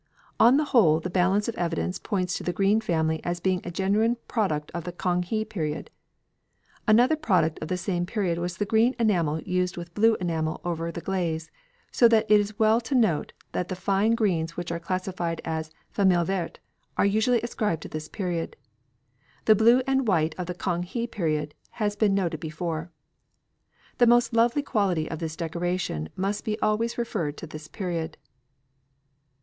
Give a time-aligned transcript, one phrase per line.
[0.39, 3.69] On the whole the balance of evidence points to the green family as being a
[3.69, 5.91] genuine product of the Kang he period.
[6.87, 10.91] Another product of the same period was the green enamel used with blue enamel over
[10.91, 11.51] the glaze,
[11.91, 15.69] so that it is well to note that the fine greens which are classified as
[15.91, 16.57] "famille verte"
[16.97, 18.55] are usually ascribed to this period.
[19.45, 22.91] The blue and white of the Kang he period has been noted before.
[23.99, 28.17] The most lovely quality of this decoration must be always referred to this period.